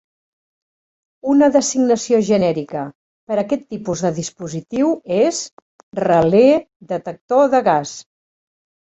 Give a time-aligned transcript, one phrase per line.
[1.33, 2.85] Una designació genèrica
[3.31, 4.89] per a aquest tipus de dispositiu
[5.19, 5.43] és
[6.05, 6.43] "relé
[6.95, 7.93] detector de gas".